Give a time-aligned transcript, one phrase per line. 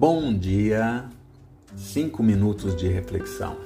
[0.00, 1.06] Bom dia,
[1.74, 3.56] cinco minutos de reflexão.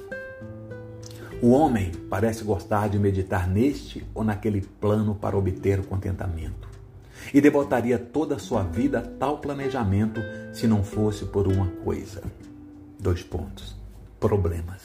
[1.43, 6.67] O homem parece gostar de meditar neste ou naquele plano para obter o contentamento.
[7.31, 10.19] E devotaria toda a sua vida a tal planejamento
[10.51, 12.23] se não fosse por uma coisa.
[12.99, 13.75] Dois pontos.
[14.19, 14.81] Problemas.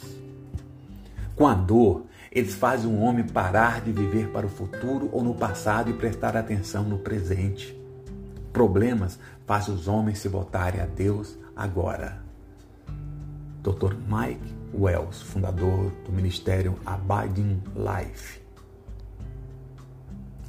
[1.35, 5.35] Com a dor, eles fazem o homem parar de viver para o futuro ou no
[5.35, 7.78] passado e prestar atenção no presente.
[8.53, 12.23] Problemas fazem os homens se voltarem a Deus agora.
[13.63, 13.95] Dr.
[13.95, 18.41] Mike Wells, fundador do ministério Abiding Life.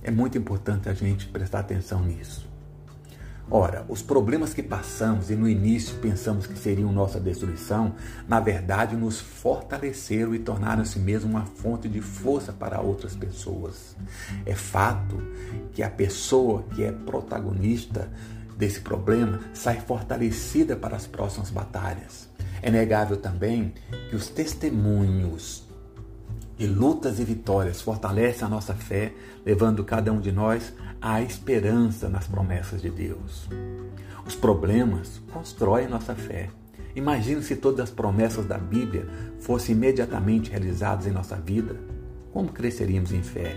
[0.01, 2.47] É muito importante a gente prestar atenção nisso.
[3.51, 7.95] Ora, os problemas que passamos e no início pensamos que seriam nossa destruição,
[8.27, 13.95] na verdade nos fortaleceram e tornaram-se mesmo uma fonte de força para outras pessoas.
[14.45, 15.19] É fato
[15.73, 18.07] que a pessoa que é protagonista
[18.55, 22.29] desse problema sai fortalecida para as próximas batalhas.
[22.61, 23.73] É negável também
[24.11, 25.68] que os testemunhos
[26.59, 29.13] e lutas e vitórias fortalecem a nossa fé,
[29.45, 33.47] levando cada um de nós à esperança nas promessas de Deus.
[34.27, 36.49] Os problemas constroem nossa fé.
[36.95, 39.07] Imagine se todas as promessas da Bíblia
[39.39, 41.77] fossem imediatamente realizadas em nossa vida.
[42.33, 43.55] Como cresceríamos em fé?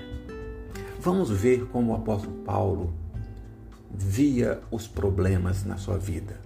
[1.01, 2.95] Vamos ver como o apóstolo Paulo
[3.91, 6.41] via os problemas na sua vida.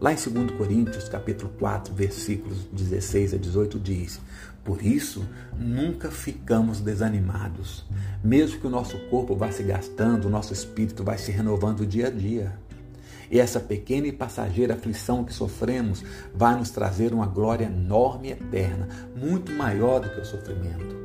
[0.00, 4.18] Lá em 2 Coríntios, capítulo 4, versículos 16 a 18 diz:
[4.64, 5.22] Por isso,
[5.58, 7.84] nunca ficamos desanimados.
[8.24, 12.06] Mesmo que o nosso corpo vá se gastando, o nosso espírito vai se renovando dia
[12.06, 12.58] a dia.
[13.30, 16.02] E essa pequena e passageira aflição que sofremos
[16.34, 20.96] vai nos trazer uma glória enorme e eterna, muito maior do que o sofrimento.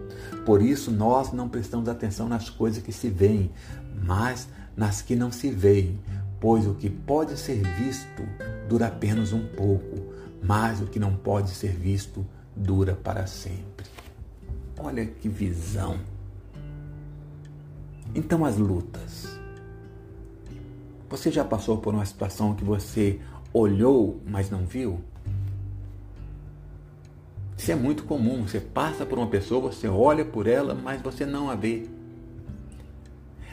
[0.46, 3.52] Por isso, nós não prestamos atenção nas coisas que se veem,
[4.06, 6.00] mas nas que não se veem,
[6.40, 8.24] pois o que pode ser visto
[8.68, 13.86] dura apenas um pouco, mas o que não pode ser visto dura para sempre.
[14.78, 16.00] Olha que visão.
[18.14, 19.40] Então, as lutas.
[21.10, 23.20] Você já passou por uma situação que você
[23.54, 25.00] olhou, mas não viu?
[27.58, 28.48] Isso é muito comum.
[28.48, 31.88] Você passa por uma pessoa, você olha por ela, mas você não a vê.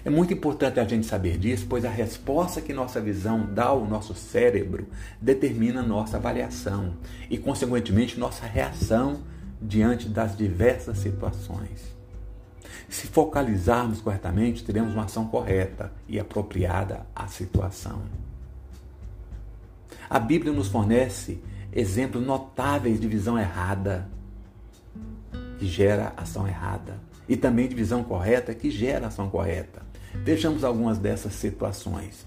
[0.04, 3.86] É muito importante a gente saber disso, pois a resposta que nossa visão dá ao
[3.86, 4.88] nosso cérebro
[5.20, 6.94] determina nossa avaliação
[7.30, 9.20] e, consequentemente, nossa reação
[9.60, 11.92] diante das diversas situações.
[12.88, 18.02] Se focalizarmos corretamente, teremos uma ação correta e apropriada à situação.
[20.10, 21.40] A Bíblia nos fornece
[21.72, 24.10] exemplos notáveis de visão errada,
[25.58, 26.98] que gera ação errada,
[27.32, 29.80] e também de visão correta, que gera ação correta.
[30.22, 32.26] Vejamos algumas dessas situações.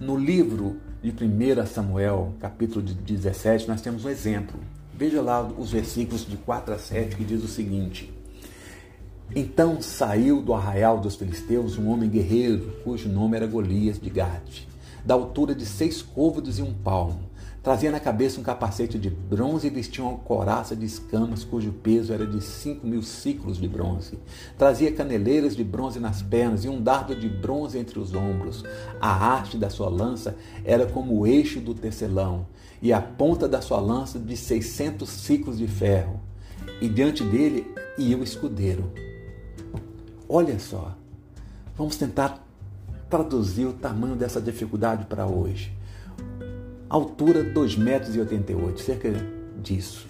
[0.00, 4.58] No livro de 1 Samuel, capítulo 17, nós temos um exemplo.
[4.94, 8.10] Veja lá os versículos de 4 a 7 que diz o seguinte:
[9.36, 14.66] Então saiu do arraial dos filisteus um homem guerreiro, cujo nome era Golias de Gade,
[15.04, 17.28] da altura de seis côvados e um palmo
[17.68, 22.14] Trazia na cabeça um capacete de bronze e vestia uma coraça de escamas, cujo peso
[22.14, 24.18] era de cinco mil ciclos de bronze.
[24.56, 28.64] Trazia caneleiras de bronze nas pernas e um dardo de bronze entre os ombros.
[28.98, 30.34] A haste da sua lança
[30.64, 32.46] era como o eixo do tecelão,
[32.80, 36.18] e a ponta da sua lança de seiscentos ciclos de ferro.
[36.80, 38.90] E diante dele ia o escudeiro.
[40.26, 40.96] Olha só,
[41.76, 42.42] vamos tentar
[43.10, 45.76] traduzir o tamanho dessa dificuldade para hoje.
[46.88, 49.12] Altura 2,88 metros, cerca
[49.60, 50.06] disso.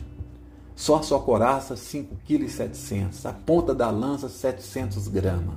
[0.76, 3.28] Só sua coraça 5,7 kg.
[3.28, 5.56] A ponta da lança 700 gramas.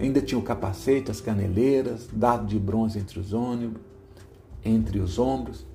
[0.00, 3.82] Ainda tinha o capacete, as caneleiras, dado de bronze entre os ônibus,
[4.64, 5.66] entre os ombros,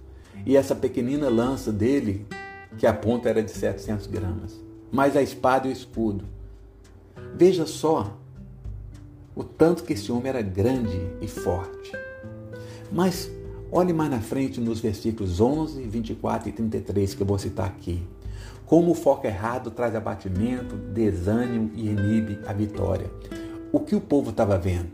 [0.44, 2.26] e essa pequenina lança dele,
[2.80, 4.60] que a ponta era de 700 gramas,
[4.92, 6.26] mais a espada e o escudo.
[7.36, 8.18] Veja só
[9.36, 12.05] o tanto que esse homem era grande e forte.
[12.92, 13.30] Mas
[13.72, 18.04] olhe mais na frente nos versículos 11, 24 e 33 que eu vou citar aqui.
[18.66, 23.10] Como o foco errado traz abatimento, desânimo e inibe a vitória.
[23.72, 24.92] O que o povo estava vendo?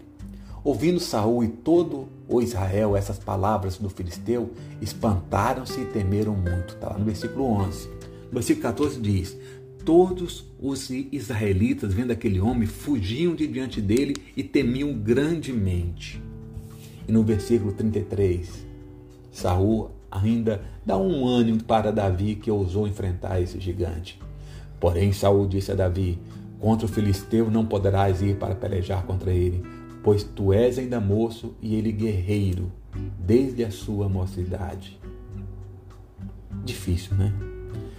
[0.63, 4.51] Ouvindo Saul e todo o Israel essas palavras do filisteu,
[4.81, 6.75] espantaram-se e temeram muito.
[6.75, 7.87] Está lá no versículo 11.
[7.87, 9.37] No versículo 14 diz:
[9.83, 16.21] Todos os israelitas, vendo aquele homem, fugiam de diante dele e temiam grandemente.
[17.11, 18.65] E no versículo 33,
[19.33, 24.17] Saul ainda dá um ânimo para Davi que ousou enfrentar esse gigante.
[24.79, 26.17] Porém, Saul disse a Davi:
[26.57, 29.61] Contra o filisteu não poderás ir para pelejar contra ele,
[30.01, 32.71] pois tu és ainda moço e ele guerreiro.
[33.19, 34.97] desde a sua mocidade.
[36.63, 37.33] Difícil, né?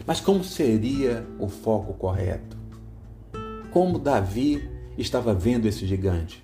[0.07, 2.57] Mas como seria o foco correto?
[3.71, 4.67] Como Davi
[4.97, 6.43] estava vendo esse gigante?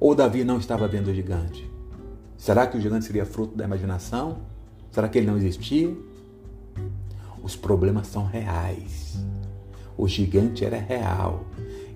[0.00, 1.70] Ou Davi não estava vendo o gigante?
[2.36, 4.38] Será que o gigante seria fruto da imaginação?
[4.90, 5.94] Será que ele não existia?
[7.42, 9.18] Os problemas são reais.
[9.96, 11.44] O gigante era real.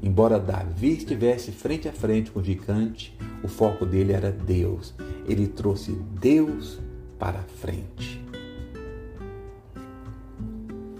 [0.02, 4.94] Embora Davi estivesse frente a frente com o gigante, o foco dele era Deus.
[5.26, 6.78] Ele trouxe Deus
[7.18, 8.24] para frente.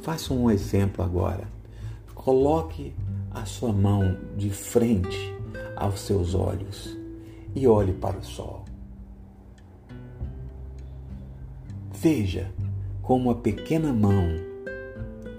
[0.03, 1.49] Faça um exemplo agora.
[2.15, 2.95] Coloque
[3.31, 5.38] a sua mão de frente
[5.79, 6.97] aos seus olhos
[7.55, 8.65] e olhe para o sol.
[11.93, 12.53] Veja
[13.03, 14.29] como a pequena mão,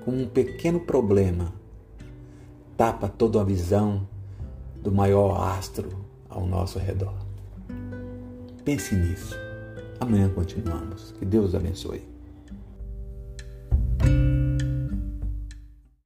[0.03, 1.53] como um pequeno problema,
[2.75, 4.07] tapa toda a visão
[4.81, 5.89] do maior astro
[6.29, 7.13] ao nosso redor.
[8.63, 9.35] Pense nisso.
[9.99, 11.13] Amanhã continuamos.
[11.19, 12.18] Que Deus abençoe.